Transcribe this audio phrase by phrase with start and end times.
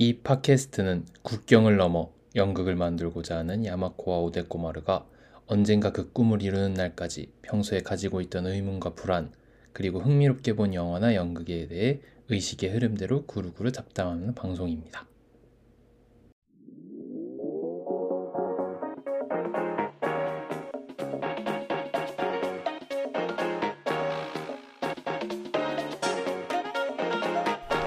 [0.00, 5.04] 이 팟캐스트는 국경을 넘어 연극을 만들고자 하는 야마코와 오데코마르가
[5.48, 9.32] 언젠가 그 꿈을 이루는 날까지 평소에 가지고 있던 의문과 불안,
[9.72, 15.04] 그리고 흥미롭게 본 영화나 연극에 대해 의식의 흐름대로 구루구루 잡담하는 방송입니다.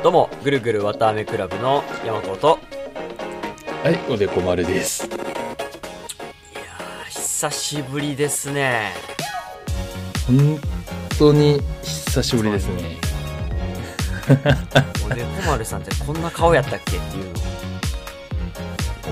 [0.04, 2.58] どうも、ぐるぐるわたあめクラブの山子と、
[3.84, 5.06] はい、おでこ丸です。
[5.06, 8.94] いやー、久しぶりですね。
[10.26, 10.60] 本
[11.20, 12.98] 当に久しぶりですね。
[15.06, 17.32] おでこ丸さんってこんな顔やったっけっていうの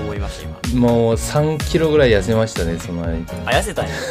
[0.00, 0.80] を思いました、今。
[0.80, 3.24] もう3キロぐらい痩せましたね、その間に。
[3.46, 3.92] あ、痩せたんや。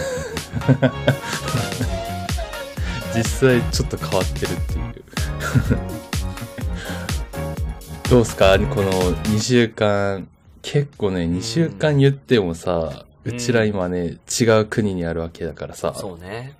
[3.13, 4.93] 実際ちょっと変わってるっていう。
[8.09, 8.57] どうすか？
[8.57, 10.27] この2週間。
[10.61, 16.53] 結構ね、2週間言ってもさ、うちら今ね、違う国にあるわけだからさ、そうね。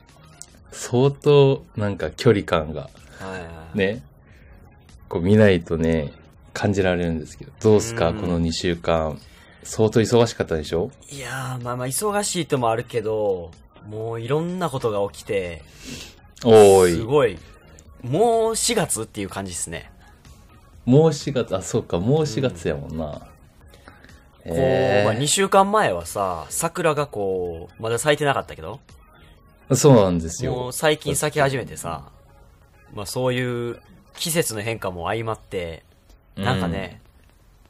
[0.72, 2.90] 相当なんか距離感がは
[3.28, 3.78] いはい。
[3.78, 4.04] ね、
[5.10, 6.14] こう見ないとね、
[6.54, 8.10] 感じられるんですけど、どうすか？
[8.10, 9.20] うんこの2週間。
[9.64, 10.92] 相当忙しかったでしょ？
[11.12, 13.52] いやー、まあまあ、忙しいともあるけど、
[13.90, 15.64] もういろんなことが起きて、
[16.46, 16.92] おーい。
[16.94, 17.38] すごい、
[18.04, 19.92] もう4月っていう感じですね。
[20.90, 23.06] もう4月、あ、そうか、もう4月やもんな。
[23.06, 23.20] こ
[24.46, 30.74] う、えまあ2週間前はさ、桜がこう、まだ咲いてなかったけど、ー、そうなんですもよう。
[30.74, 32.10] 最近咲き始めてさ、
[32.96, 33.80] まあそういう
[34.16, 35.84] 季節の変化も相まって、
[36.36, 37.02] なんかね、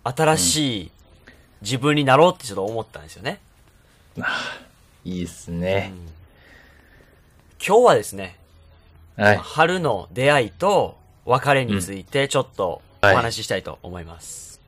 [0.05, 0.91] 新しい
[1.61, 3.41] 自分になろうってちょっと思ったんですよね。
[5.03, 5.89] いいっすうね。
[5.89, 6.07] ん
[7.61, 8.37] 今日はですね、
[9.17, 9.37] はい。
[9.37, 14.59] 春の出会いと別れについてちょっとお話ししたいと思います。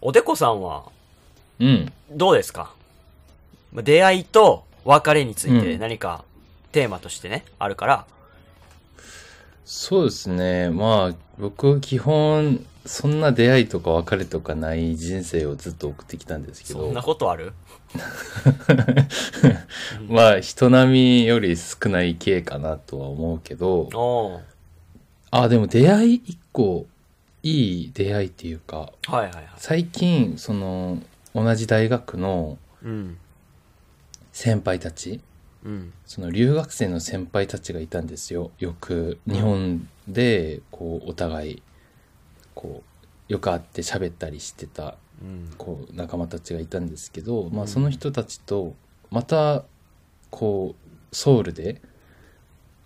[0.00, 0.84] おでこさんは
[1.58, 1.92] うん。
[2.10, 2.72] どうですか？
[3.72, 5.80] まあ出会いと別れについてうん。
[5.80, 6.24] 何か
[6.72, 8.06] テーマとしてね、あるから、
[9.64, 10.68] そうですね。
[10.70, 16.80] まあ、僕、基本、そんな出会いとか別れとかない人生をずっと送ってきたんですけど。
[16.80, 17.54] そんな、ことある？
[20.08, 20.92] まあ、人並
[21.22, 24.42] みより少ない系かなとは思うけど、
[25.30, 26.86] あ、でも出会い一個、
[27.44, 29.48] いい出会いっていうか、はいはいはい。
[29.58, 31.00] 最近、その、
[31.34, 33.18] 同じ大学のうん。
[34.32, 35.20] 先輩たち、
[35.64, 35.92] うん。
[36.06, 38.50] その留学生の先輩たちがいたんですよ。
[38.58, 41.62] よく日本でこうお互い
[42.54, 42.82] こ
[43.28, 45.54] うよく会って喋ったりしてたうん。
[45.56, 48.74] こう仲間たちがいたんですけど、まうんあその人たちと
[49.10, 49.64] また
[50.30, 50.74] こ
[51.12, 51.80] うソウルで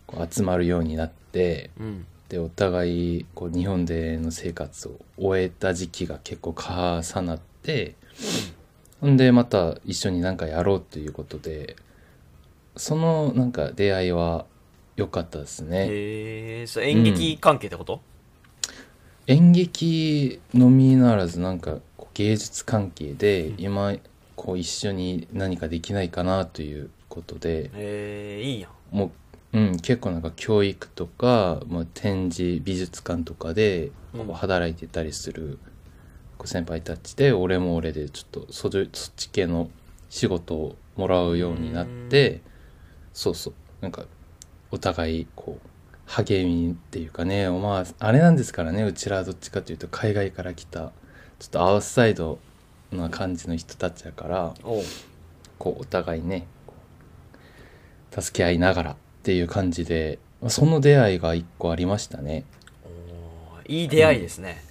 [0.06, 2.06] こう集まるようになってうん。
[2.28, 7.94] でお互いこう日本での生活を終えた時期が結構重なって
[9.00, 11.77] ほんでまた一緒になんかやろうということで
[12.77, 14.47] そのなんか出会いは
[14.97, 15.87] 良かったですね。
[15.89, 18.00] へえ、それ演劇関係ってこと、
[19.28, 23.95] 演劇のみならずなんかこう芸術関係で今
[24.34, 28.97] こう一緒に何かできないかなということでへえ、いいやん。
[28.97, 29.10] もう、
[29.53, 33.91] うん、結構なんか教育とか、まあ、展示美術館とかで
[34.34, 35.59] 働いてたりする
[36.44, 39.70] 先輩たちで俺も俺でちょっとそれそっち系の
[40.10, 42.42] 仕事をもらうようになって
[43.12, 43.54] そうそう。
[43.81, 44.04] なんか
[44.70, 45.69] お互いこう
[46.06, 50.92] 励みっていうかねまああれなんですからねうちらはどっちかというと海外から来た
[51.38, 52.38] ちょっとアウトサイド
[52.92, 54.54] な感じの人たちやから
[55.59, 56.47] こうお互いね
[58.10, 58.97] 助け合いながら
[59.28, 62.47] っていう感じでまあその出会いが一個ありましたね
[63.66, 64.65] いい出会いですね。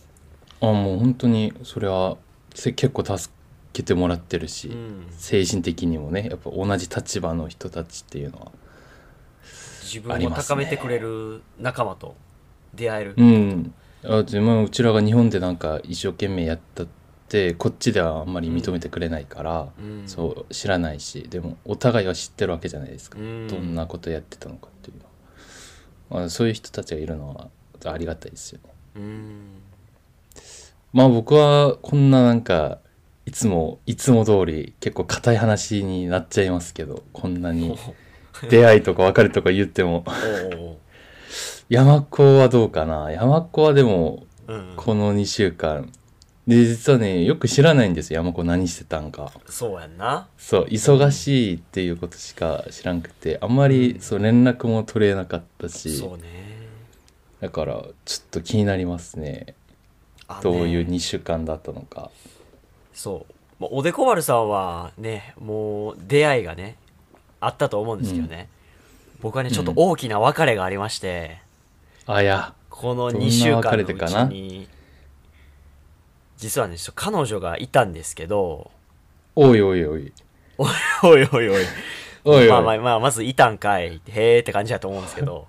[0.59, 2.17] あもう本当にそれは
[2.55, 3.31] せ結構助
[3.71, 5.05] けてもらってるし、うん。
[5.11, 8.51] 精神的にもねやっぱ同じ立場の人たちっていうのは
[9.83, 12.15] 自分を高めてくれる仲間と
[12.73, 13.13] 出会える。
[13.15, 16.85] うんあでまあうちらが日本でなんか一生懸命やった
[17.27, 20.03] ってこっちではあんまり認めてくれないから、うん。
[20.07, 23.47] そう知らないしでもお互いは知ってるわけじゃないですか、うん。
[23.49, 25.03] どんなことやってたのかっていうの
[26.15, 27.49] は、まあ、そういう人たちがいるのは
[27.91, 28.73] ありがたいですよね。
[28.95, 29.41] うん。
[30.93, 32.79] まあ僕はこんななんか
[33.25, 37.77] いつもいつも通り結構硬い話になっちゃいますけどこんなに
[38.49, 40.05] 出会いとか別れとか言っても。
[41.67, 43.11] 山っ子はどうかな。
[43.11, 44.73] 山っ子はでもうん。
[44.77, 45.91] この2週間
[46.47, 48.19] で実はねよく知らないんですよ。
[48.19, 49.31] 山子何してたんか。
[49.47, 50.29] そうやんな。
[50.37, 53.37] そう忙しいっていうことしか知らんくて。
[53.41, 55.97] あんまりそう連絡も取れなかったし。
[55.97, 56.23] そうね。
[57.41, 59.55] だからちょっと気になりますね。
[60.29, 62.11] あどういうね2週間だったのか。
[62.93, 63.33] そう。
[63.59, 66.77] まあおでこ丸さんはね、もう出会いがね、
[67.41, 68.47] あったと思うんですけどね。
[69.19, 71.39] 僕はね、ちょっと大きな別れがありまして、
[72.05, 72.53] あや。
[72.69, 74.25] このどんな2週間別れのうちてかな？
[74.25, 74.67] に、
[76.37, 78.71] 実はね、彼女がいたんですけど、
[79.35, 80.11] おいおいおい
[80.57, 80.71] おい
[81.03, 81.65] おいおいおい。
[82.23, 84.01] おいまあまあまあ、まずいたんかい。
[84.07, 85.47] へーって感じだと思うんですけど、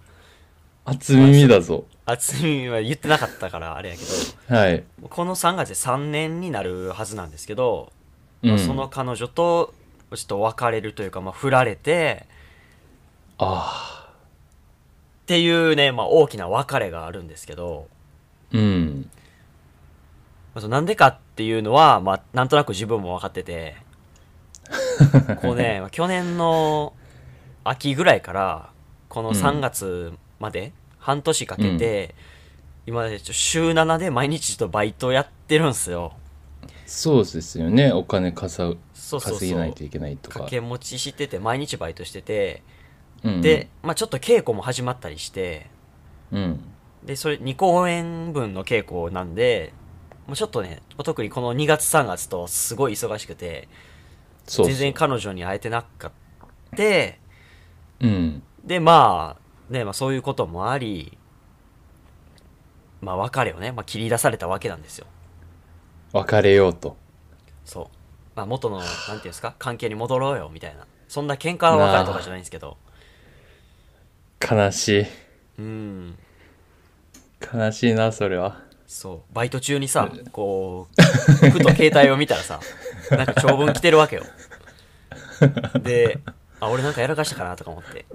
[0.84, 4.02] 初耳だぞ厚みは言ってなかったからあれやけ
[4.48, 7.92] ど、はい、この3月で3年になるはずなんですけど、
[8.40, 9.74] まあうん、その彼女と
[10.14, 12.26] ちょっと別れるというか、まあ、振られて
[13.36, 14.08] あ
[15.22, 19.17] っていうね、まあ、大きな別れがあるんですけど、ーうんまあ
[20.60, 23.76] そのなんでかっていうのは、まあ、なんとなく自分も分かってて。
[25.40, 26.92] こうね、まあ去年の
[27.64, 28.70] 秋ぐらいから
[29.08, 32.14] この3月まで半年かけて、
[32.86, 36.14] 今までちょっと週7で毎日ちょっとバイトやってるんですよ。
[36.86, 37.92] そうですよね。
[37.92, 40.40] お金稼稼げないといけないとか。
[40.40, 42.62] 掛け持ちしてて毎日バイトしてて。
[43.24, 45.66] うんで、まあ、ちょっと稽古も始まったりして。
[46.32, 46.60] うん。
[47.04, 49.72] でそれ2公演分の稽古なんで
[50.28, 53.66] もうちょっとね特にこの2月3月とすごい忙しくて
[54.46, 57.18] そうそう全然彼女に会えてなかって
[58.00, 58.42] うん。
[58.62, 61.16] でまあね、まあ、そういうこともあり
[63.00, 65.06] まあ別れをね、まあ、切り出されたわけなんですよ。
[66.12, 66.96] 別れようと。
[67.64, 67.86] そう、
[68.34, 70.86] まあ、元のなんていうんですか関係に戻ろうよみたいな。
[71.08, 72.76] そんな喧嘩の別れとかじゃないんですけど。
[74.40, 75.06] 悲しい。
[75.58, 76.18] うん。
[77.54, 79.34] 悲しいなそれはそう。
[79.34, 80.88] バイト中にさこ
[81.42, 82.58] うふと携帯を見たらさ
[83.14, 84.24] なんか長文来てるわけよ。
[85.82, 86.18] で
[86.58, 88.06] あ俺なんかやらかしたかなとか思って。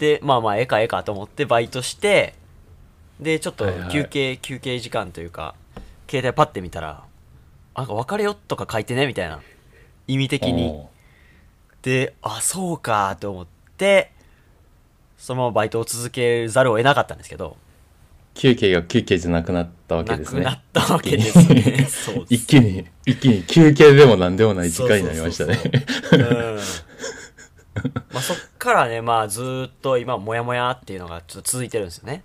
[0.00, 2.34] でまあまあええかええかと思ってバイトして
[3.20, 3.90] でちょっとはいはい。
[3.90, 5.54] 休憩、休憩時間というか
[6.10, 7.04] 携帯パッて見たら
[7.76, 9.40] なんか別れよとか書いてねみたいな。
[10.08, 10.68] 意味的に。
[10.68, 10.88] お
[11.82, 13.46] であそうかと思っ
[13.76, 14.12] て
[15.18, 17.56] そのままバイトを続けざるを得なかったんですけど
[18.34, 20.42] 休憩が休憩じゃなくなったわけなですね。
[20.42, 21.86] くなったわけですね。
[21.88, 25.58] そう一気に一気に休憩でも何でもない時間になりましたね。
[28.10, 32.22] まあそっからねまあずーっと今モヤモヤっていうのがちょっと続いてるんですよね。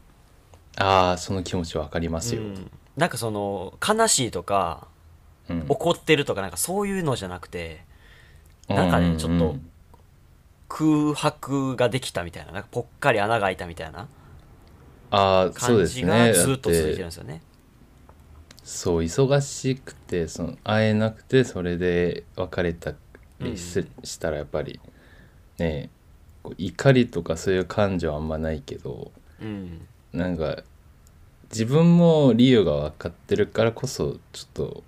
[0.77, 2.71] ああその気持ちわかりますよ、うん。
[2.95, 4.87] なんかその悲しいとか
[5.49, 5.65] うん。
[5.69, 7.83] 怒ってるとかなんかそういうのじゃなくて
[8.67, 9.55] なんかねうちょっと
[10.69, 14.07] 空白ができたみたいななんかぽっかり穴が開いたみたいな
[15.11, 16.27] ああそう感じですね。
[16.27, 17.41] がずっと続いてるんですよね。
[18.63, 22.93] そう忙しくてその会えなくてそれで別れた
[23.39, 24.81] りすしたらやっぱり
[25.57, 25.89] ね
[26.43, 29.11] こう怒りとかそういう感情はあんまないけど
[29.41, 29.87] うん。
[30.11, 30.63] なんか
[31.49, 34.83] 自分も理由が分かってるからこそちょっと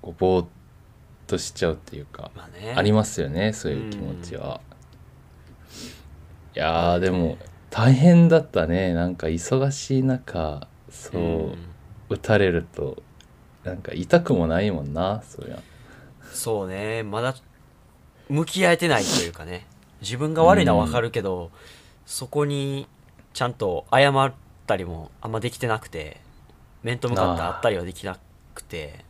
[0.00, 0.46] こうぼーっ
[1.26, 2.74] としちゃうっていうかまあね。
[2.76, 4.60] ありますよねそういう気持ちは。
[6.54, 7.36] いやーでも
[7.70, 8.94] 大変だったね。
[8.94, 11.58] なんか忙しい中そう、うん。
[12.08, 13.02] 打たれると
[13.64, 15.58] なんか痛くもないもんなそりゃ
[16.32, 17.02] そうね。
[17.02, 17.34] まだ
[18.28, 19.66] 向き合えてないというかね。
[20.00, 21.50] 自分が悪いのは分かるけど、
[22.06, 22.86] そこに
[23.32, 24.32] ちゃんと謝っ
[24.66, 26.20] たりもあんまできてなくて
[26.82, 28.18] 面と向かって会ったりはできな
[28.54, 29.04] くて。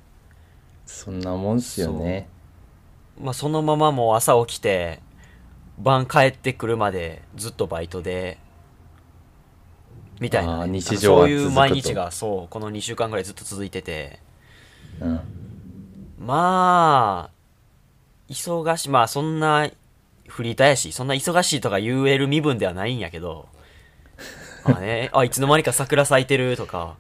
[0.87, 2.29] そんなもんっすよね。
[3.21, 5.01] まあそのままもう朝起きて
[5.79, 8.39] 晩帰ってくるまでずっとバイトで
[10.21, 14.21] みたいなね、日常はそういう毎日がそうこの2週間ぐらいずっと続いてて。
[15.01, 15.21] うん。
[16.19, 18.91] まあ忙しい。
[18.91, 19.71] まあそんな
[20.27, 23.49] フリーターやしそんな忙しいとか言える身分ではないんやけど。
[24.65, 26.97] まあね あいつの間にか桜咲いてるとか。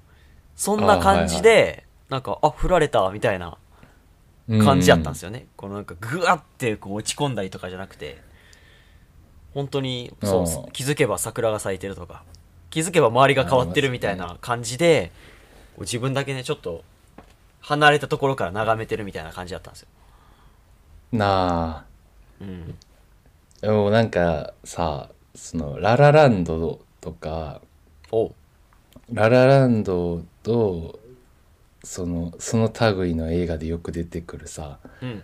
[0.54, 3.58] そんな感じで、なんかあ振られたみたいな
[4.48, 8.26] 感じやったんですよね、このなんかグワってこう落ち込んだりとかじゃなくて。
[9.54, 12.22] 本当にそう気づけば桜が咲いてるとか
[12.70, 15.10] 気づけば周りが変わってるみたいな感じで、
[15.76, 16.84] こう自分だけねちょっと
[17.60, 19.88] 離れたところから眺めてるみたいな感じだったんですよ。
[21.12, 21.84] なあ。
[22.40, 22.75] うん。
[23.60, 27.60] でもなんかさそのララランドとか
[28.10, 28.34] おう。
[29.12, 30.98] ララランドと
[31.82, 35.22] そのその類の映画でよく出てくるさうん。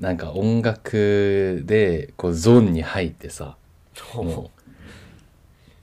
[0.00, 3.56] なんか音楽でこうゾーンに入ってさ
[4.14, 4.53] もう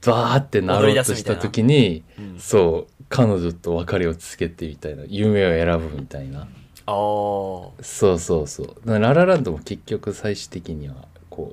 [0.04, 6.40] バーってなろうとした時にうんそう彼女と別れをつけてみたいな夢を選ぶみたいな。
[6.40, 6.46] ああ
[6.86, 7.70] そ
[8.14, 8.76] うそうそう。
[8.84, 10.94] ララランドも結局最終的には
[11.30, 11.52] こ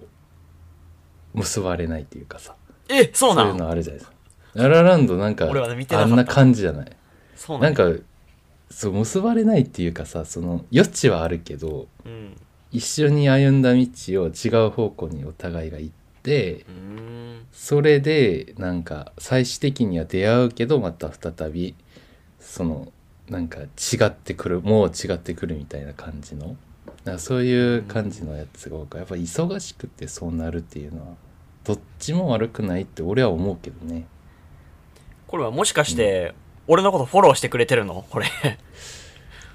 [1.36, 2.56] う結ばれないっていうかさ。
[2.88, 4.18] えそうなそういうのあるじゃないですか。
[4.56, 6.92] ララランドなんかあんな感じじゃない。
[7.36, 8.04] そうなんだなんか
[8.72, 12.38] そう結ばれないっていうかさその余地はあるけどうん。
[12.72, 13.82] 一緒に歩んだ道
[14.24, 21.76] を違う方向にお互いが行ってうーんそれでなんか最終的には出会うけどまた再び
[22.40, 22.92] その
[23.30, 23.68] なんか違
[24.06, 26.56] ってくるもう違ってくるみたいな感じの。
[27.06, 31.16] なんかそういう感じのやつが多くやっぱ忙しくてそうなるっていうのは
[31.64, 34.08] どっちも悪くないって俺は思うけどね。
[35.28, 36.34] これはもしかして、
[36.68, 38.04] 俺のことフォローしてくれてるの？
[38.10, 38.26] これ。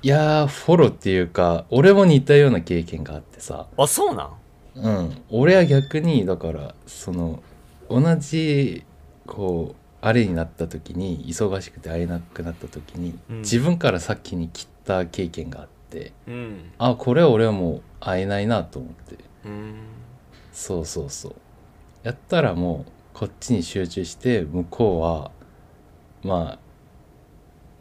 [0.03, 3.67] いやーフォローっていうか俺も似たような経験があってさ。
[3.77, 4.33] あ、そうなん？
[4.77, 5.23] うん。
[5.31, 7.43] 俺は逆にだからその
[7.89, 8.85] 同じ
[9.27, 13.39] こうあれになった時に忙しくて会えなくなった時に、うん。
[13.41, 16.73] 自分から先に切った経験があってうん。
[16.79, 19.15] あこれは俺はもう会えないなと思って。
[19.45, 19.75] うーん。
[20.53, 21.35] そうそうそう。
[22.03, 25.31] やったらもうこっちに集中して向こうは
[26.23, 26.59] ま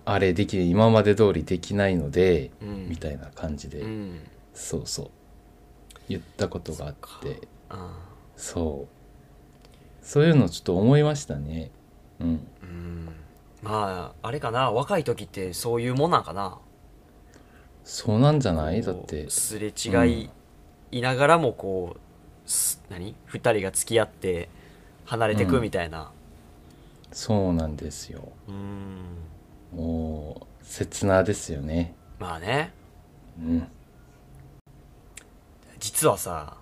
[0.06, 2.90] ああれでき今まで通りできないので、うん。
[2.90, 4.20] みたいな感じで、うん。
[4.54, 5.10] そうそう
[6.10, 7.48] 言ったことがあって。
[7.70, 7.98] あ
[8.36, 10.06] そう。
[10.06, 11.72] そういうのちょっと思いましたね。
[12.20, 12.48] うん。
[12.62, 13.10] うん。
[13.62, 14.72] まあ、あれかな。
[14.72, 16.58] 若い時ってそういうもんなんかな。
[17.84, 18.82] そうなんじゃない？
[18.82, 19.26] だっこて。
[19.26, 20.30] うすれ違い
[20.92, 23.16] いながらもこう、す何？
[23.26, 24.50] 二人が付き合って
[25.06, 26.12] 離れてくみたいな。
[27.12, 28.30] そうなんですよ。
[28.48, 29.78] うん。
[29.78, 31.96] もう切なですよね。
[32.20, 32.74] まあね。
[33.40, 33.68] うん
[35.84, 36.56] 実はさ、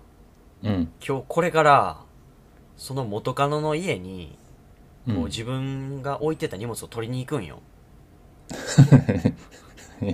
[0.64, 0.90] うん。
[1.00, 2.00] 今日これから、
[2.76, 4.36] その元カノの家に、
[5.06, 7.60] うこうん自分が置いてた荷物を取りに行くんよ。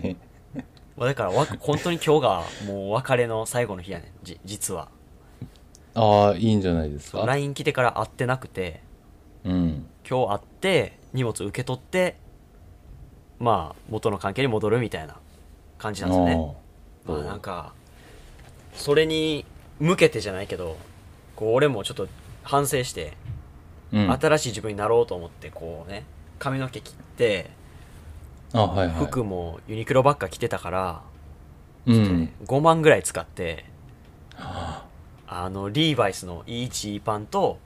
[0.94, 4.88] まあだからわ、本当に今日がもう別れの最後の日やねん、じ実は。
[5.94, 8.82] ああいいんじゃないですか？LINE 来てから会ってなくて、
[9.44, 9.86] うん。
[10.06, 12.18] 今日会って、荷物受け取って、
[13.38, 15.16] まあ、元の関係に戻るみたいな
[15.78, 16.56] 感じなんですよね。
[17.06, 17.72] まあなんか、
[18.78, 19.44] それに
[19.80, 20.76] 向けてじゃないけど、
[21.36, 22.08] こう俺もちょっと
[22.42, 23.16] 反省して、
[23.92, 26.04] うん、あ新しい自分になろうと思って、こうね、
[26.38, 27.50] 髪の毛切って、
[28.52, 28.90] はいはい。
[28.90, 31.02] 服もユニクロばっか着てたから、
[31.86, 32.30] うん。
[32.46, 33.64] 5万ぐらい使って、
[34.36, 34.84] あ。
[35.50, 37.58] の、リーバイスの E1 パンと、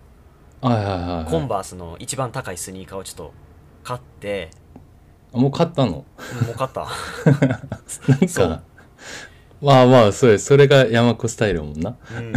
[0.60, 1.24] はいはいはいはい。
[1.30, 3.32] コンバースの一番高いスニーカーをちょっと
[3.84, 4.50] 買って、
[5.34, 6.04] あもう買ったの？
[6.40, 6.86] うんもう買った。
[8.08, 8.62] なんか
[9.62, 12.32] まあまあそうですそれが山子スタイルやもんなうん。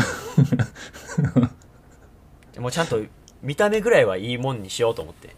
[2.53, 3.01] でもちゃんと
[3.41, 5.35] 見た目ぐらいはいいもんにしようと思って。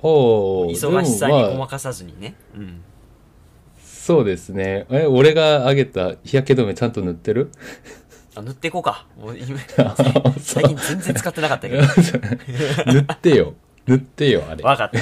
[0.00, 2.34] おお忙しさにごまかさずにね。
[2.54, 2.82] うん。
[3.82, 7.50] そうですねえ俺があげた日焼け止めちゃんと塗ってる？
[8.36, 9.06] あ、塗っていこうか。
[9.18, 9.58] もう今
[10.38, 11.82] 最近全然使ってなかったけど。
[12.92, 13.54] 塗ってよ
[13.86, 15.00] 塗ってよあれわかった。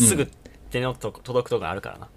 [0.00, 0.28] すぐ
[0.70, 2.08] 手のと届くとこあるからな。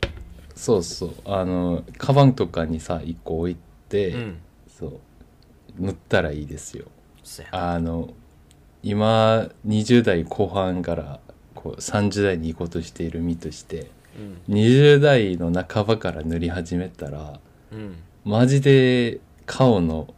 [0.58, 3.58] そうそうあのカバンとかにさ一個置い
[3.90, 4.38] て、うん。
[4.68, 5.00] そう
[5.80, 6.86] 塗ったらいいですよ
[7.24, 7.74] そうや。
[7.74, 8.10] あの
[8.84, 11.20] 今20代後半から
[11.56, 13.90] こう30代に行こうとしている身として
[14.48, 14.56] うん。
[14.56, 17.40] 20代の半ばから塗り始めたら
[17.72, 17.96] うん。
[18.26, 20.14] マジで顔の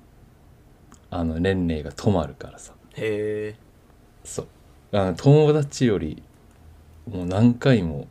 [1.12, 3.55] あの年齢が止まるからさへえ。
[4.24, 4.48] そう
[4.93, 6.24] あの友達より
[7.10, 8.08] もう何回もうん。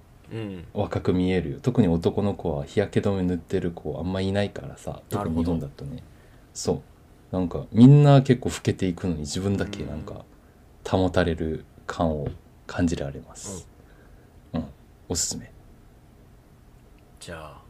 [0.74, 1.58] 若く見えるよ。
[1.60, 6.02] 特に男の子は日焼け止め塗ってる子あんまいないからさな特に日本だとね。
[6.54, 6.82] そ
[7.32, 7.36] う。
[7.36, 10.24] なんかみんな結構老けていくのに自分だけなんか
[10.88, 12.28] 保たれる感を
[12.66, 13.68] 感じられます。
[14.52, 14.64] うん、
[15.08, 15.50] おすすめ。
[17.20, 17.62] じゃあ、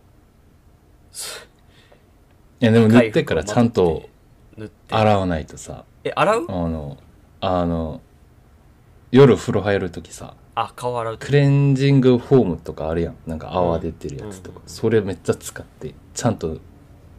[2.61, 4.09] いやでも塗ってからちゃんと。
[4.91, 5.85] 洗わないとさ。
[6.03, 6.47] え、洗う？
[6.49, 6.97] あの
[7.41, 8.00] あの
[9.12, 13.17] 夜風呂入る時さあ、顔洗うとクレンジングフォームとかあるやん。
[13.27, 14.69] なんか泡出てるやつとか、うん。
[14.69, 16.59] それめっちゃ使ってちゃんと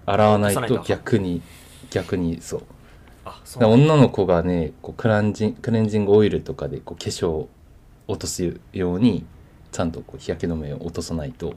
[0.06, 1.42] 洗わないと逆に
[1.90, 2.64] 逆にそう。
[3.24, 7.50] あ、そう女の子がねこうクランジンクレンジングオイルとかでこう化粧を
[8.08, 9.26] 落とすように
[9.72, 11.54] ちゃんとこう日焼け止めを落とさないと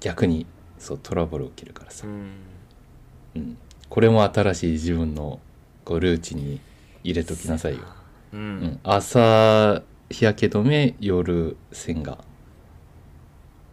[0.00, 0.46] 逆に
[0.78, 2.06] そうトラブル起きるからさ。
[2.06, 2.30] う、ん。
[3.36, 5.38] うん、これも新しい自分の
[5.84, 6.60] こうルーチンに
[7.04, 7.80] 入れときなさいよ、
[8.32, 8.36] う。
[8.36, 8.42] うん。
[8.60, 12.18] ん、朝日焼け止め夜洗顔、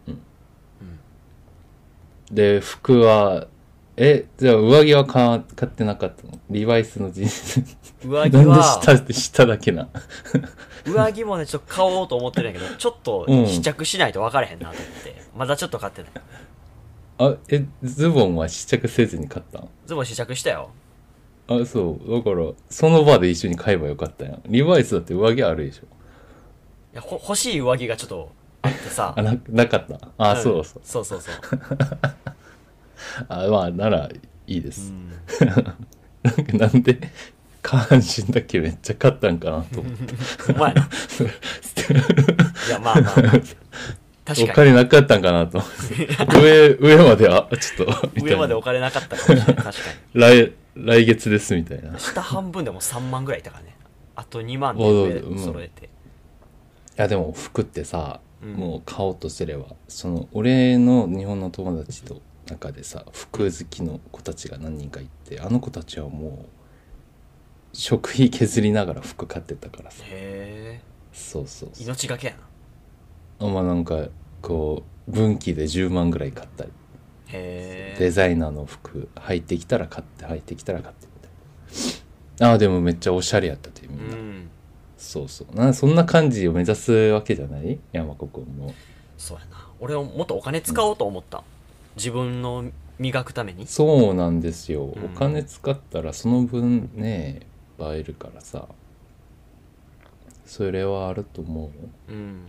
[0.06, 0.18] うん。
[2.30, 3.46] で服は
[3.96, 6.38] えじゃあ上着は買買ってなかったの？
[6.50, 9.88] リバイスのジーンズ上着なんでは、下下だけな？
[10.84, 13.46] 上着もね、ちょっと買おうと思ってるんやけど、ちょっとうん。
[13.46, 16.10] 試着しないと分からへんなと思って、まだちょっと買ってない。
[17.18, 19.68] あえズボンは試着せずに買ったん？
[19.86, 20.68] ズボン試着したよ。
[21.48, 22.12] あそう。
[22.12, 24.32] だからその場で一緒に買えばよかったや。
[24.32, 25.84] んリバイスだって上着あるでしょ。
[25.84, 25.86] い
[26.96, 29.14] やほ欲しい上着がちょっとあってさ。
[29.16, 29.98] あななかった。
[30.18, 30.42] あ、ん。
[30.42, 30.82] そうそう。
[30.84, 31.34] そうそうそう。
[33.28, 34.08] あまあなら
[34.46, 35.08] いいでうす、ん。
[36.22, 36.98] なんかなんで
[37.62, 40.14] 下半身だけめっちゃ勝ったんかなと思って。
[40.52, 40.74] お前。
[40.74, 43.14] ないやまあまあ、まあ、
[44.24, 45.58] 確おか金なかったんかなと。
[45.58, 45.70] 思っ
[46.28, 48.22] て上上まではちょっとみたいな。
[48.22, 49.46] に上までお金なかったかもしれない。
[49.46, 49.72] 確か
[50.14, 51.90] 来来月ですみたいな。
[51.90, 53.76] に下半分でも3万ぐらいいたからね。
[54.14, 55.38] あと2万でお上うん。
[55.38, 55.88] 揃えて、い
[56.96, 58.54] やでも服ってさ、うん。
[58.54, 66.46] もう買おうとすればその俺の日本の友達と中でさ服好きの子たちが何人かいてあの子たちはもう
[67.72, 70.04] 食費削りながら服買ってたからさ。
[70.04, 70.80] へえ
[71.12, 71.84] そうそうそう。
[71.84, 72.34] 命がけや
[73.40, 73.46] な。
[73.46, 74.08] あまあなんか
[74.42, 76.70] こう分岐で10万ぐらい買ったり。
[77.28, 82.50] へえデザイナーの服入ってきたら買って入ってきたら買ってみたいな。
[82.50, 84.50] ああでもめっちゃおしゃれやったってみんな、うん
[84.96, 85.54] そうそう。
[85.54, 87.78] なそんな感じを目指すわけじゃない？
[87.92, 88.74] 山子くんも。
[89.18, 89.68] そうやな。
[89.80, 91.42] 俺はもっとお金使おうと思った、
[91.96, 92.64] 自分の
[92.98, 93.66] 磨くために。
[93.66, 95.04] そうなんですよ、うん。
[95.04, 97.40] お金使ったらその分ね
[97.78, 98.66] 映えるからさ。
[100.46, 101.64] それはあると思う。
[101.64, 101.70] よ
[102.08, 102.46] うん。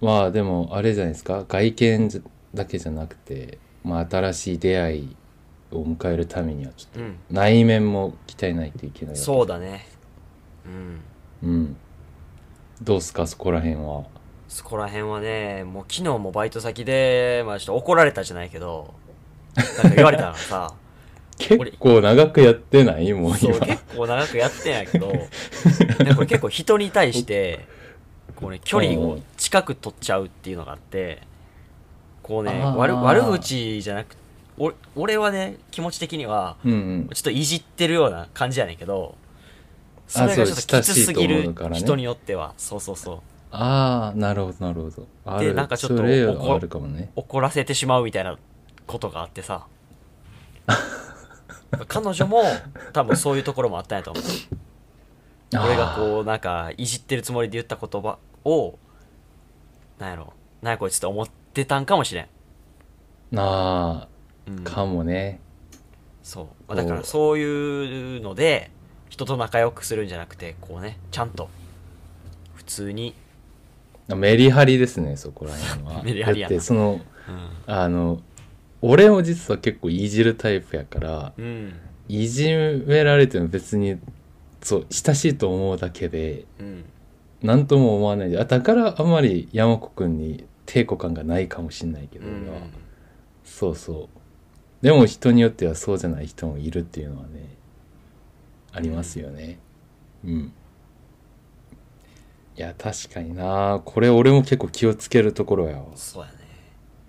[0.00, 1.44] まあでもあれじゃないですか。
[1.46, 2.22] 外見
[2.54, 5.16] だけじゃなくて、まあ、新しい出会い
[5.70, 7.12] を迎えるためにはちょっうん。
[7.12, 9.20] と内面も鍛えないといけないわけ。
[9.20, 9.86] そうだね
[10.64, 11.00] うん。
[11.42, 11.76] うん。
[12.82, 13.26] どうすか？
[13.26, 14.04] そこら辺は。
[14.48, 18.94] そこら辺はねもう昨日もバイト先でまあちょっと怒られたじゃないけど
[19.54, 20.74] なんか言われたからさ。
[21.38, 23.14] 結構長くやってない？
[23.14, 25.10] もうそう今結構長くやってんやけど
[26.04, 27.66] でこれ結構人に対して
[28.36, 31.22] こうね距離を近く取っちゃうっていうのがあって
[32.22, 34.16] こうね悪悪口じゃなく
[34.58, 37.08] お俺はね気持ち的にはうんうん。
[37.14, 39.14] ちょっといじってるような感じやねんけど
[40.10, 42.52] そあれがちょっときつすぎる人によっては。
[42.56, 43.20] そうそうそう
[43.52, 45.38] ああなるほどなるほど。
[45.38, 47.12] でなんかちょっと怒あるかもね。
[47.14, 48.36] 怒らせてしまうみたいな
[48.88, 49.66] ことがあってさ。
[51.86, 52.42] 彼女も
[52.92, 54.22] 多分そういうところもあったんやと思う。
[55.64, 58.78] 俺がこうなんかいじってるつもりで言った言葉を
[60.00, 60.32] なんやろ。
[60.60, 64.08] なんやこいつって思ってたんかもしれん、うな
[64.48, 64.66] うん。
[64.66, 65.38] あかもね。
[66.24, 66.74] そう。
[66.74, 68.72] だからそういうので
[69.10, 71.50] 人と仲良くするんじゃなくてこうねちゃんと
[72.54, 73.14] 普通に、
[74.08, 76.02] メリハリですねそこら辺は。
[76.04, 76.50] メリハリやな。
[76.50, 77.32] だってそのう
[77.70, 77.72] ん。
[77.74, 78.20] あの
[78.80, 81.72] 俺も実は結構いじるタイプやからうん。
[82.08, 82.48] いじ
[82.86, 83.98] められても別に
[84.62, 86.84] そう親しいと思うだけでうん。
[87.42, 88.30] 何とも思わない。
[88.30, 92.46] であだからあんまり山子くんに抵抗感がないかもしんないけど、うん。
[93.44, 94.20] そうそう。
[94.82, 97.59] でも人によってはそうじゃない人もいるっていうのはね
[98.72, 99.58] ありますよね。
[100.24, 100.52] うん。
[102.56, 103.80] いや確かにな。
[103.84, 106.34] これ俺も結構気をつけるところやわそうやね。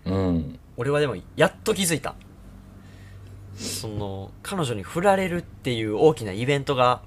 [0.05, 0.59] うん。
[0.77, 2.15] 俺はでもやっと気づいた。
[3.55, 7.01] その彼女に振られるっていう大きなイベントが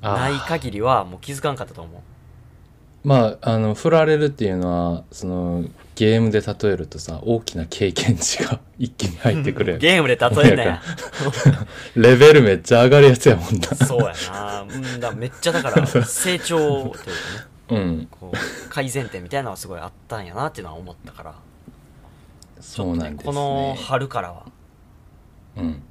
[0.00, 3.08] ない限りはもう気づかんかったと思う。
[3.08, 9.80] まああの振られるっていうのはそのゲームで例えるとさ大きな経験値が 一気に入ってくるやん。
[9.80, 10.82] ゲームで例えんなや。
[11.96, 13.68] レベルめっちゃ上がるやつやもんな。
[13.86, 14.62] そうやな。
[14.62, 15.00] うん。
[15.00, 17.04] だめっちゃだから成長というかね。
[17.70, 18.08] うん。
[18.10, 21.34] こう改善点みたいなのはすごいあったんやなっていうのは思ったから。
[22.60, 23.32] そうなんですね。
[23.32, 24.44] この春からは。
[25.56, 25.82] うん。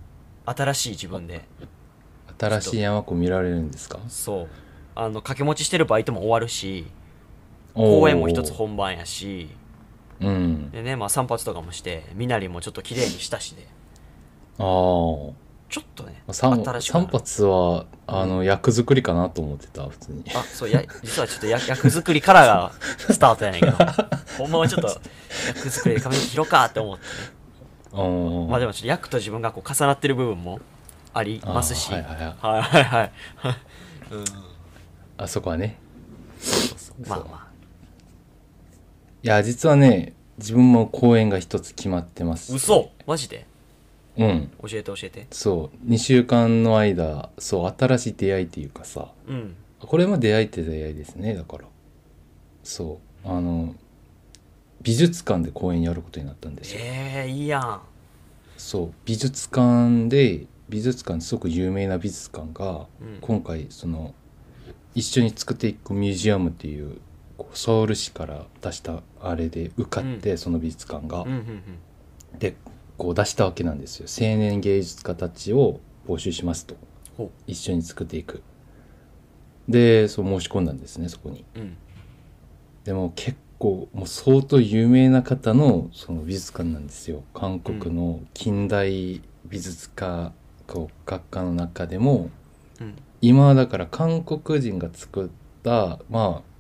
[0.45, 1.41] 新しい自分で。
[2.39, 3.99] 新しい山子見られるんですか？
[4.09, 4.47] そう。
[4.95, 6.85] あの掛け持ちしてるバイトも終わるし
[7.73, 9.49] 公演も一つ本番やし
[10.21, 10.71] うん。
[10.71, 13.67] でねまあ散髪とかもして身なりもちょっと綺麗にしたしで
[14.57, 14.65] ああ
[15.71, 20.25] ちょっとね散新しく散髪はあの役作りかなと思ってた普通に。
[20.35, 23.77] あそうや実はちょっとや 役作りからがスタートやねんけど。
[24.37, 24.87] ほんまはちょっと
[25.47, 28.47] 役作りで髪の毛切ろうかって思ってね。
[28.49, 30.59] まあでもちょっと役と自分がこう重なってる部分も
[31.13, 31.91] ありますし。
[31.91, 32.23] はいはいはい。
[32.25, 33.11] はいはいはい。
[34.11, 34.25] うん。
[35.17, 35.77] あそこはね。
[37.07, 37.50] まあま
[39.23, 42.51] いや実はね自分も公演が一つ決まってます。
[42.51, 42.89] あ嘘！
[43.05, 43.45] マジで？
[44.17, 44.51] うん。
[44.61, 45.27] 教えて教えて。
[45.31, 45.89] そう。
[45.91, 49.11] 2週間の間そう新しい出会いっていうかさ。
[49.27, 49.55] うん。
[49.79, 51.65] これも出会いって出会いですねだから。
[52.63, 53.27] そう。
[53.29, 53.75] あの
[54.81, 56.79] 美術館で公演やることになったんですよ。
[56.81, 57.81] ええいいやん。
[58.57, 58.93] そう。
[59.05, 63.17] 美術館で美術館すごく有名な美術館がうん。
[63.21, 64.15] 今回その
[64.95, 66.97] 一緒に作っていくミュージアムっていう
[67.41, 71.35] こうソウル市から出したあれで受かって、その美術館が、うんうん
[72.33, 72.39] うん。
[72.39, 72.55] で
[72.97, 74.05] こう出したわけなんですよ。
[74.07, 76.75] 青年芸術家たちを募集しますと。
[77.17, 78.43] ほ一緒に作っていく。
[79.67, 81.43] でそう申し込んだんですねそこに。
[81.55, 81.77] ううん。
[82.83, 87.23] でも結構もう相当有名な方のその美術館なんですよ。
[87.33, 90.31] 韓国の近代美術家
[90.67, 92.29] こう学科の中でも。
[92.79, 92.95] うん。
[93.19, 95.29] 今だから韓国人が作っ
[95.63, 96.50] たまあ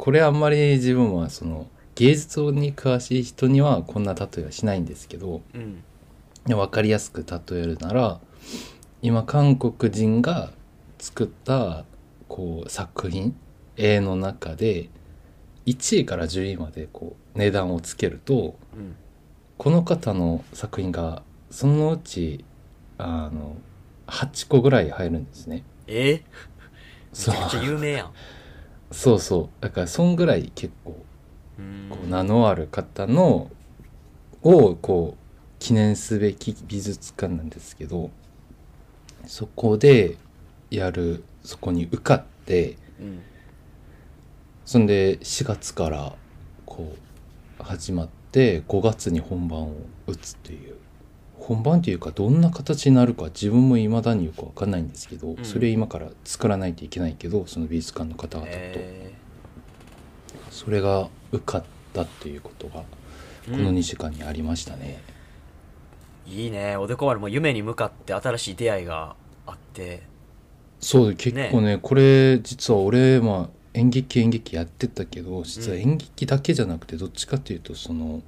[0.00, 5.82] これあんまり自分はその芸術に詳しい人にはこんな例えはしないんですけどうん。
[6.46, 8.18] で分かりやすく例えるなら
[9.02, 10.52] 今韓国人が
[10.98, 11.84] 作った
[12.28, 13.36] こう作品
[13.76, 14.88] 絵の中で
[15.66, 18.96] 1位から10位までこう値段をつけるとうん
[19.58, 22.42] この方の作品がそのうち
[22.96, 23.58] あの
[24.06, 25.62] 8個ぐらい入るんですね。
[25.86, 26.14] え？
[26.14, 26.22] め
[27.12, 27.34] そう。
[27.34, 28.12] ちゃくちゃ有名やん
[28.90, 29.62] そうそう。
[29.62, 30.92] だからそんぐらい結構
[31.90, 33.50] こう名のある方の
[34.42, 35.20] をこう
[35.58, 38.10] 記念すべき美術館なんですけど
[39.26, 40.16] そこで
[40.70, 43.22] やるそこに受かってうん。
[44.64, 46.14] そんで4月から
[46.64, 46.94] こ
[47.58, 49.74] う始まって5月に本番を
[50.06, 50.76] 打つっていう
[51.40, 55.44] 本番というかどんな形になるか自分も未だによく分かんないんですけど、ん。
[55.44, 59.12] それ今から作らないといけないけどその美術館の方々と、え
[60.50, 65.02] それが受かったっていうことがーこのうん2時間にありましたね。
[66.26, 66.76] いいね。
[66.76, 70.02] おでこ丸も夢に向かって新しい出会いがあって。
[70.80, 78.22] そう結構ねこれ実は俺まあ演劇演劇やってたけど実は演劇だけじゃなくてどっちかっていうとその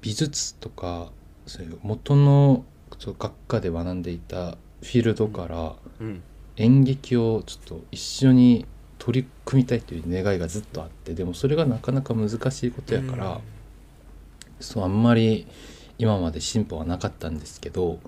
[0.00, 1.10] 美術とか
[1.48, 6.22] そういう元の学科で学んでいたフィールドからうん。
[6.58, 8.66] 演劇をちょっと一緒に
[8.98, 13.40] 取り組みたいという願いがずっとあってでもそれがなかなか難しいことやから、
[14.60, 15.46] そうあんまり
[15.98, 18.00] 今まで進歩はなかったんですけど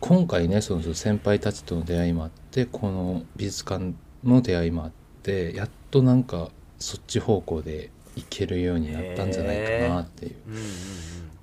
[0.00, 4.92] 今回ねその先輩たちとの出会いもあってこの美術館の出会いもあっ
[5.22, 10.34] てやっとなんかそっち方向でいけるようになったんじゃないかなっていう、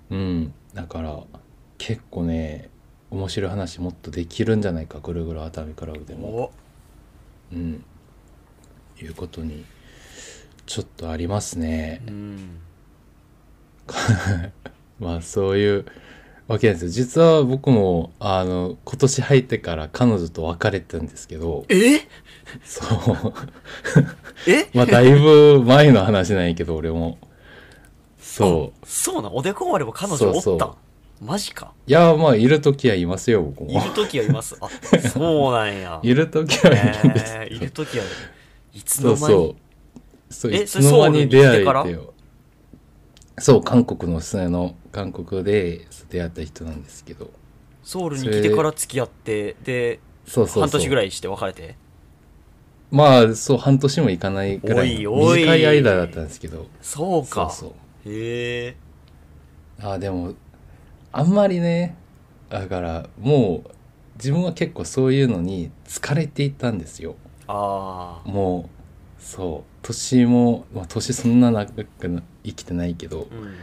[0.10, 0.54] うん。
[0.74, 1.24] だから
[1.78, 2.70] 結構ね
[3.12, 6.52] 面白い話もっとできるんじゃないかぐるぐる熱海クラブでも。
[7.52, 7.84] うん。
[9.02, 9.66] いうことに
[10.66, 12.02] ちょっとありますね。
[12.08, 12.60] うん。
[15.00, 15.86] まあそういう
[16.48, 16.92] わけなんですよ。
[16.92, 22.00] 実は僕もあの今年入ってから彼女と別れてるんですけど、え？
[22.64, 23.34] そう。
[24.48, 24.70] え？
[24.74, 27.18] まあだいぶ前の話なんやけど俺も
[28.36, 28.86] そう。
[28.88, 30.42] そうなんおでこ丸も彼女おった？
[30.42, 30.78] そうそ
[31.22, 31.72] マジか。
[31.88, 33.70] いやまあいる時はいますよ僕も。
[33.70, 34.58] いる時はいます。
[34.60, 34.68] あ
[35.10, 36.00] そうなんや。
[36.04, 38.14] いる時はいるんですえーいる時はいる。
[38.74, 39.28] いつそうの間に？
[39.30, 39.56] そう
[40.30, 40.52] そう。
[40.54, 42.14] えいつの間に出会えてよ。
[43.40, 47.30] そう韓国のその韓国で出会った人なんですけど。
[47.84, 50.62] ソウルに来てから付き合ってでそうそうそう。
[50.64, 51.76] 半年ぐらいして別れて？
[52.92, 55.06] まあそう半年もいかないぐらい。
[55.06, 56.66] 短い間だったんですけど。
[56.82, 57.50] そうか。
[57.50, 58.76] そうそうへえ
[59.82, 60.34] あでも
[61.12, 61.96] あんまりね
[62.50, 63.70] だからもう
[64.16, 67.16] 自分は結構そういうのに疲れていたんですよ。
[67.48, 68.70] ああも
[69.20, 71.88] うそう年も、まあ、年そんな長く
[72.44, 73.56] 生きてないけどうん。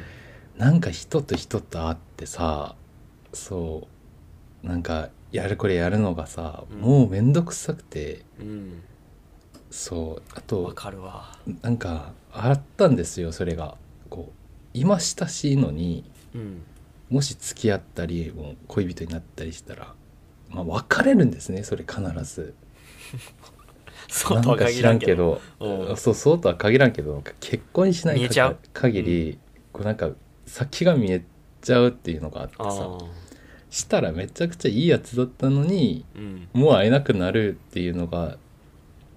[0.59, 2.75] なんか人と人と会ってさ
[3.33, 3.89] そ
[4.65, 6.81] うなんかやるこれやるのがさ、うん。
[6.81, 8.83] もうめんどくさくてうん。
[9.71, 11.39] そうあわとかるわ。
[11.63, 13.77] なんかあったんですよそれが
[14.11, 14.33] こう
[14.75, 16.63] 今親しいのにうん。
[17.11, 19.95] もし付き合ったりもう恋人になったりしたら、
[20.49, 22.55] まあ、別れるんですねそれ必ず。
[24.09, 25.41] そうとはなんか知ら限らんけど
[25.97, 28.59] そうそうとは限らんけど結婚しない見えちゃう。
[28.73, 29.39] 限り、
[29.73, 30.11] こうなんか
[30.47, 31.23] 先が見え
[31.61, 32.99] ちゃうっていうのがあってあさあ
[33.71, 36.49] したらめちゃくちゃいいやつだったのにうん。
[36.53, 38.39] もう会えなくなるっていうのが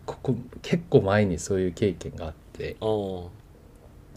[0.07, 2.75] ここ結構前にそういう経験があって。
[2.81, 3.29] お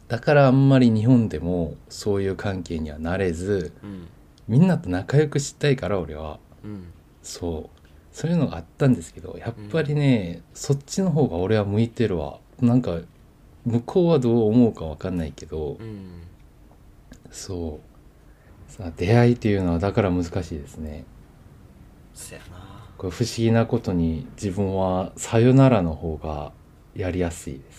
[0.09, 4.09] だからあんまり日本でもそういう関係にはなれずうん。
[4.49, 6.39] みんなと仲良くしたいから俺は。
[6.65, 6.93] うん。
[7.23, 7.89] そう。
[8.13, 12.39] そういうのがあったんですけどやっぱりね、そっちの方が俺は向いてるわ。
[12.61, 13.01] なんか
[13.65, 16.23] 向こうはどう思うか分かんないけどうん。
[17.31, 17.81] そ
[18.69, 18.73] う。
[18.73, 21.05] さあ出会いっていうのはだから難しいですね。
[22.97, 26.53] これ不思議なことに自分はさよならの方が
[26.95, 27.76] やりやすいです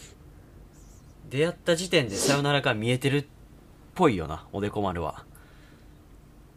[1.29, 3.25] 出会った時点でさよならが見えてるっ
[3.95, 5.25] ぽいよなおでこ丸は。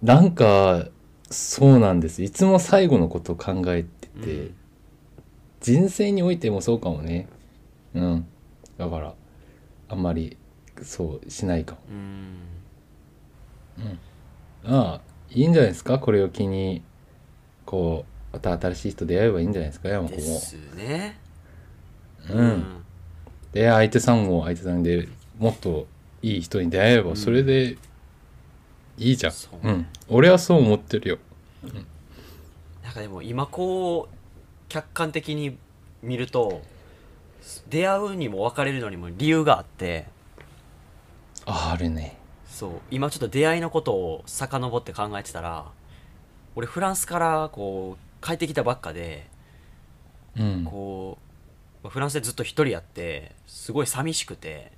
[0.03, 0.89] なんか
[1.31, 2.23] そうなんです。
[2.23, 4.55] いつも最後のことを考えてて、うん。
[5.61, 7.29] 人生においてもそうかもね。
[7.95, 8.27] うん。
[8.79, 9.15] だから
[9.89, 10.37] あんまり
[10.83, 11.81] そうしないかも。
[11.89, 12.39] うん。
[14.65, 15.99] ああいいんじゃないですか？
[15.99, 16.83] これを機に
[17.65, 19.89] こうまた新しい人出会えばいいんじゃないですか？
[19.89, 20.17] 山子も。
[20.17, 21.19] ですね。
[22.29, 22.60] うん、
[23.53, 25.09] で相手さんも相手さんで
[25.39, 25.87] もっと
[26.23, 27.77] いい人に出会えばそれで
[28.99, 29.67] いいじゃん、そう。
[29.67, 31.19] うん、俺はそう思ってるよ。
[32.83, 34.15] なんかでも今こう
[34.69, 35.57] 客観的に
[36.03, 36.61] 見ると
[37.69, 40.07] 出会うにも別れるのにも理由があって。
[41.47, 42.19] ああるね。
[42.47, 42.71] そう。
[42.91, 45.65] 今ちょっと出会いのことを遡って考えてたら
[46.55, 49.27] 俺フランスからこう帰ってきたばっかで
[50.37, 50.65] うん。
[50.65, 51.30] こう
[51.89, 54.73] フランスでずっと一人やってすごい寂しくて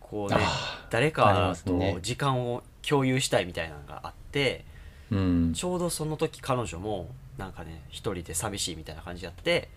[0.00, 4.64] こうねあ誰かと時間を共有したいみたいなのがあって
[5.10, 5.52] うん。
[5.54, 9.68] ちょうどその時彼女もなんかね一人で寂しいみたいな感じやって、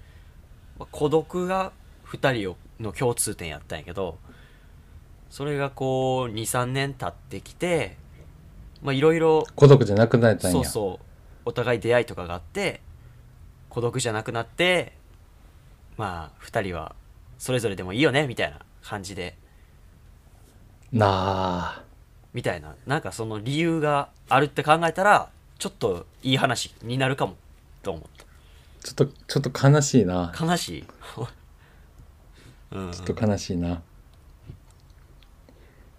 [0.78, 1.72] まあ孤独が
[2.04, 4.18] 二人をの共通点やったんやけど
[5.30, 7.98] それがこう23年経ってきて
[8.82, 10.54] まあいろいろ孤独じゃなくなったんや。
[10.54, 11.06] そうそう
[11.46, 12.82] お互い出会いとかがあって
[13.70, 14.94] 孤独じゃなくなって
[16.00, 16.96] まあ二人は
[17.38, 19.36] それぞれでもいいよねみたいな感じで。
[20.94, 21.84] なあ。
[22.34, 27.36] みたいななんかその理由があるって考えたらちょっといい話になるかも
[27.84, 28.04] と思っ
[28.82, 30.32] ちょっとちょっと悲しいな。
[30.34, 30.86] た悲しい？
[32.72, 33.82] うん、ちょっと悲しいな。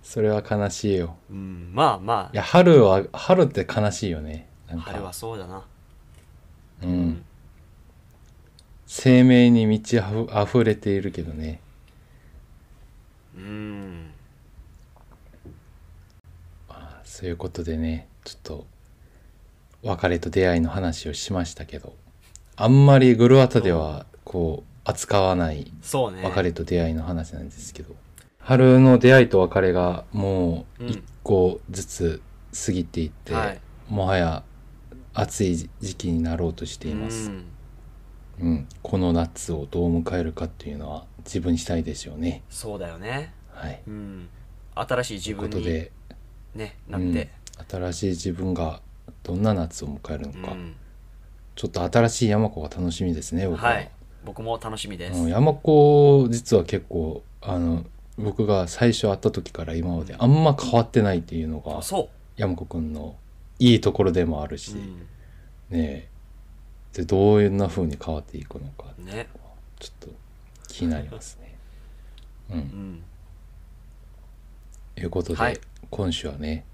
[0.02, 1.16] それは悲しいよ。
[1.30, 4.48] うん、まあまいや春は春って悲しいよね。
[4.78, 5.62] 春はそうだな。
[6.84, 7.22] うん
[8.92, 11.60] 生命に満ちあふれているけどね。
[13.36, 14.10] うん。
[17.04, 18.66] そういうことでねちょっと
[19.84, 21.94] 別れと出会いの話をしましたけど
[22.56, 27.94] あんまりグルワタではこう扱わない別れと出会いの話なんですけど
[28.40, 32.22] 春の出会いと別れがもう一個ずつ
[32.66, 33.60] 過ぎていって、はい。
[33.88, 34.42] もはや
[35.14, 37.44] 暑い時期になろうとしています、うん
[38.40, 42.42] うん、この夏をどう迎えるかっていうのは自分したいですよね。
[42.50, 43.32] そうだよね。
[43.52, 43.80] はい。
[43.86, 44.28] うん。
[44.74, 45.92] 新しい自分にとで、
[46.54, 47.10] ねなうん。
[47.10, 47.30] って、
[47.68, 48.80] 新しい自分が
[49.22, 50.74] どんな夏を迎えるのか、うん。
[51.54, 53.90] ちょっと新しい山子が楽しみですね僕は、はい。
[54.24, 55.28] 僕も楽しみです、うん。
[55.28, 57.84] 山子実は結構あの
[58.18, 63.16] 僕が最初会った時から今まであんま変わってないっていうのがあそ山子くんの
[63.58, 65.06] いいところでもあるう、し、うねん
[65.72, 66.08] え
[66.92, 69.28] でどういうな風に変わっていくのかね。
[69.78, 70.08] ちょっと
[70.68, 71.56] 気になりますね。
[72.50, 72.60] う、うん。
[72.60, 73.02] ん
[74.96, 75.60] ということで、はい。
[75.90, 76.64] 今週はね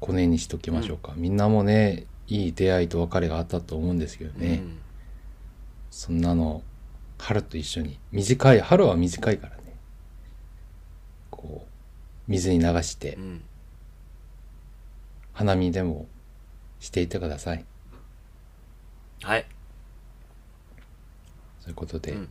[0.00, 4.78] この辺にしときましょうか、みんなもねいい出会いと別れがあったと思うんですけどね、うん。
[5.90, 6.62] そんなの
[7.18, 9.62] 春と一緒に短い春は短いからね。
[11.30, 13.44] こう水に流してうん。
[15.34, 16.06] 花見でも
[16.78, 17.64] していってください
[19.24, 19.46] はい、
[21.60, 22.28] そういうことで、うん。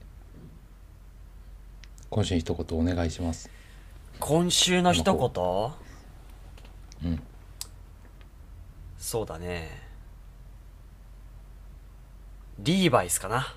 [2.12, 3.50] 今週一言お願いします。
[4.20, 5.04] 今週の一
[7.02, 7.12] 言？
[7.12, 7.20] うん。
[9.00, 9.72] そうだね。
[12.60, 13.56] リーバイスかな。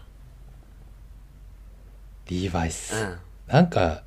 [2.30, 3.18] リーバイス、うん。
[3.48, 4.02] なんか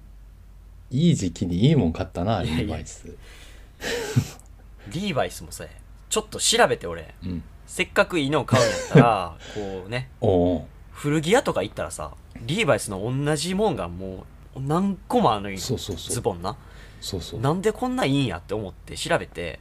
[0.89, 2.62] いい時期にいいもん買ったないやいや。
[2.62, 3.15] リーバイス。
[4.88, 5.65] リーバイスもさ
[6.10, 7.13] ちょっと調べて俺。
[7.24, 16.13] うんせっかくいいのを買うんやったら こうねおお古着屋とか行ったらさリーバイスの同じもんがもう何個もあるのよそうそうそう。
[16.13, 16.58] ズボンな。
[16.99, 17.39] そうそう。
[17.39, 19.60] なんでこんないいんやって思って調べて。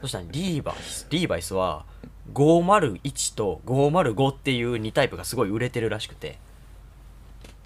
[0.00, 1.84] そしたらリーバイスリーバイスは
[2.32, 6.38] 501と505っていう2タイプがすごい売れてるらしくて。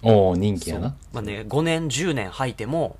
[0.01, 0.95] おお人気やな。
[1.13, 2.97] まあね、5年10年履いても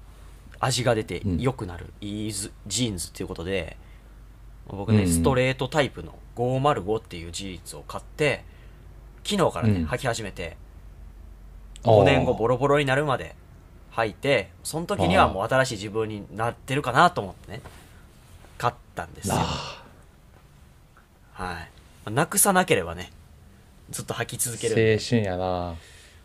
[0.60, 1.40] 味が出てうん。
[1.40, 3.78] 良くなる、いいズジーンズっていうことで
[4.78, 5.12] 僕ね、うんうん。
[5.12, 8.44] ストレートタイプの505っていうジーンズを買って
[9.24, 9.86] 昨日からね、うん。
[9.86, 10.58] 履き始めて
[11.84, 12.04] おー。
[12.04, 13.36] 5年後ボロボロになるまで
[13.94, 17.62] 履いてその時にはもう新しい自分になってるかなと思ってね
[18.58, 19.36] 買ったんですよ。
[19.38, 19.84] あ
[21.34, 21.62] はい、ま
[22.06, 23.12] あなくさなければね
[23.90, 24.76] ずっと履き続ける。
[24.76, 25.76] 青春やな。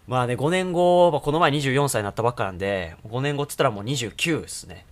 [0.06, 4.84] まあね、5年後、まあ、この前24歳になったばっかなんで、5年後って言ったらもう29ですね。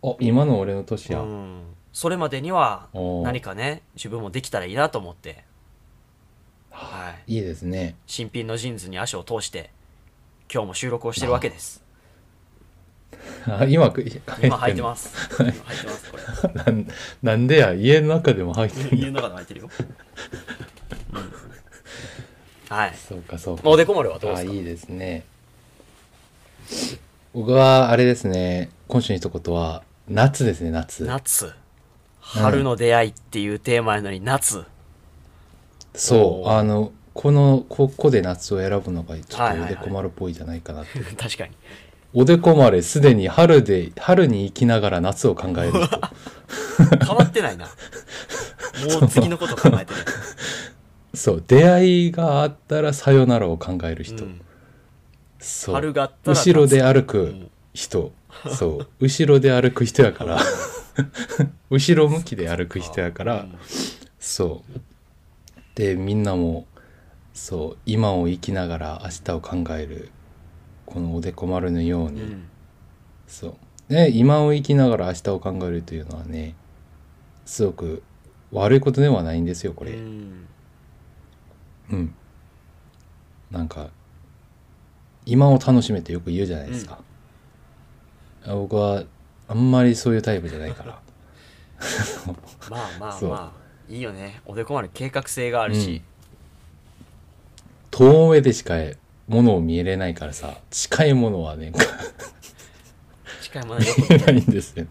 [0.00, 1.60] お今の俺の年や、うん。
[1.92, 2.88] それまでには
[3.22, 5.44] 何かね、自分もできたらいいなと思って、
[6.70, 7.34] はい。
[7.34, 9.70] いいですね新品のジーンズに足を通して、
[10.52, 11.82] 今日も収録をしてるわけです。
[13.46, 15.12] あ今く今履いてます。
[15.38, 16.54] 今履いてます、これ。
[16.54, 16.88] なん
[17.22, 19.70] なんでや家の中でも入ってる家の中で履いてるよ。
[21.12, 21.32] うん
[22.74, 22.94] はい。
[22.96, 24.50] そうかそうかおでこ丸はどうですか？
[24.50, 25.24] あいいですね
[27.34, 31.54] 僕はあれですね今週の一言は夏ですね夏夏。
[32.22, 34.64] 春の出会いっていうテーマやのに夏。
[35.94, 36.48] そう。
[36.48, 41.50] あのこのここで夏を選ぶのがちょっとおでこ丸っぽいじゃないかなって、 確かに。
[42.14, 46.00] おでこ丸すでに春で春に生きながら夏を考える人
[47.06, 47.66] 変わってないな。
[47.66, 50.00] もう次のこと考えてる。
[51.14, 51.44] そう。
[51.46, 54.40] 出会いがあったらさよならを考える人、うん。
[55.38, 55.74] そう。
[55.74, 57.50] 春があったら後ろで歩くうん。
[57.74, 58.12] 人、
[58.56, 58.86] そう。
[59.00, 60.40] 後ろで歩く人やから
[61.70, 63.58] 後ろ向きで歩く人やから、うん。
[64.18, 64.80] そう。
[65.74, 66.66] でみんなも
[67.32, 70.10] そう今を生きながら明日を考える
[70.84, 72.44] このおでこ丸のように、うん。
[73.26, 73.56] そ
[73.90, 73.92] う。
[73.92, 76.54] ね今を生きながら明日を考えるというのはね
[77.44, 78.02] すごく
[78.52, 79.92] 悪いことではないんですよここれ。
[79.92, 79.96] う
[81.96, 82.14] ん、
[83.50, 83.90] なんか
[85.26, 87.00] 今を楽しめってよく言うじゃないですか、
[88.46, 89.04] 僕は
[89.48, 91.00] あんまりそういうタイプじゃないから。
[92.70, 94.40] まあまあまあいいよね。
[94.46, 96.02] おでこ丸計画性があるし、
[97.90, 98.74] 遠目でしか
[99.28, 101.72] ものを見えれないからさ近いものはね
[103.40, 104.86] 近いものはよ見えないんですよ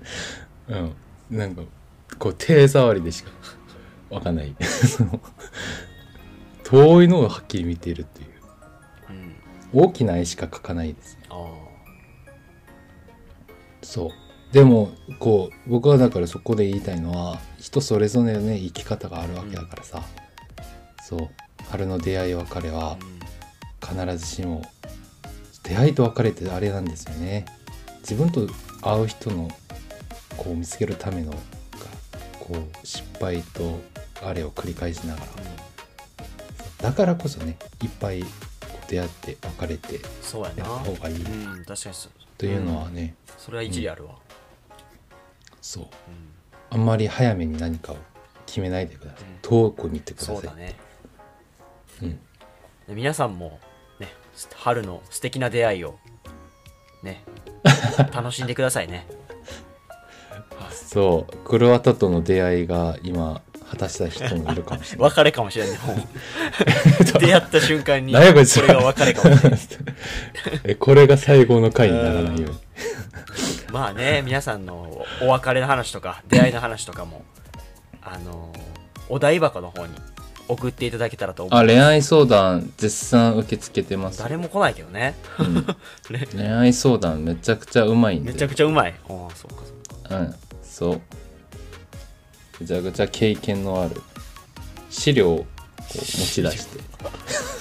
[0.69, 0.95] うん。
[1.37, 1.63] なんか
[2.17, 3.31] こう手触りでしか
[4.09, 4.55] わかんない。
[6.63, 8.27] 遠いのをはっきり見ているっていう。
[9.09, 9.35] うん。
[9.87, 11.15] 大きな絵しか描かないです。
[11.15, 11.53] ねあ。
[13.81, 14.09] そう
[14.51, 20.03] でもこう僕はだからそこで言いたいのは人それぞれのね生き方があるわけだからさ、
[21.03, 21.29] そう。
[21.69, 23.21] 春の出会い別れあはうん
[24.05, 24.61] 必ずしも
[25.63, 27.45] 出会いと別れってあれなんですよね。
[28.01, 28.47] 自分と
[28.81, 29.49] 会う人の
[30.35, 31.37] こう見つけるためのが
[32.39, 33.79] こう失敗と
[34.21, 35.27] あれを繰り返しながら。
[36.89, 38.25] だからこそねいっぱい
[38.89, 41.15] 出会って別れてそうややったな方がいい。
[41.23, 44.15] うん確かにそというのはね、それは一理あるわ、
[45.61, 45.83] そう。
[45.83, 45.89] うん。
[46.71, 47.97] あんまり早めに何かを
[48.45, 49.37] 決めないでください、うん。
[49.41, 50.35] 遠く見てください。
[50.35, 50.75] そうだね。
[52.01, 52.09] うん、
[52.87, 53.59] で皆さんも
[53.99, 54.07] ね
[54.55, 55.99] 春の素敵な出会いを
[57.03, 57.23] ね
[58.11, 59.05] 楽しんでくださいね。
[60.73, 61.37] そう。
[61.45, 65.09] クロアタとの出会いが今果たした人もいるかもしれない。
[65.11, 65.77] 別れかもしれない。
[65.79, 65.97] もう。
[67.19, 68.61] 出会った瞬間にこ何やこいつ。
[68.61, 69.59] れが別れかもしれない。
[70.65, 72.57] えこれが最後の回にならないように
[73.71, 77.23] まあね皆さんのお別れの話とか出会いの話とかも
[78.01, 78.51] あの
[79.09, 79.93] お台箱の方に
[80.47, 81.59] 送っていただけたらと思う。
[81.59, 84.19] あ恋愛相談絶賛受け付けてます。
[84.19, 85.15] 誰も来ないけどね。
[85.39, 85.55] うん。
[86.11, 86.27] ね。
[86.33, 88.33] 恋愛相談めちゃくちゃうまいんで。
[88.33, 88.93] めちゃくちゃうまい。
[89.07, 90.17] ああそうかそうか。
[90.17, 91.01] うんそう。
[92.59, 94.01] めちゃくちゃ経験のある。
[94.89, 95.45] 資料を
[95.91, 96.79] こう持ち出して。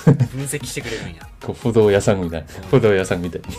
[0.04, 1.28] 分析してくれるんや。
[1.42, 2.46] こう不動屋さんみたいな。
[2.70, 3.56] 不動屋さんみたいに。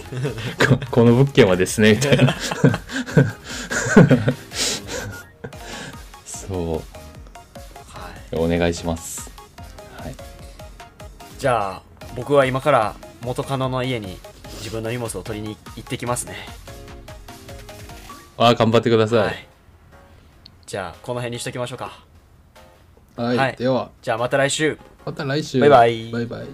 [0.66, 2.34] ここの物件はですねみたいな。
[6.26, 6.82] そ
[7.90, 9.30] はい、うお願いします。
[9.98, 10.16] はい。
[11.38, 11.82] じゃあ
[12.16, 14.18] 僕は今から元カノの家に
[14.60, 16.36] 自分の荷物を取りに行ってきますね。
[18.38, 19.38] あ頑張ってくださはいい。
[20.66, 22.11] じゃあこの辺にしときましょうか
[23.24, 23.56] はい、はい。
[23.56, 23.92] では。
[24.02, 24.78] じゃあまた来週。
[25.06, 25.60] また来週。
[25.60, 26.12] バイバイ。
[26.12, 26.48] バイバイ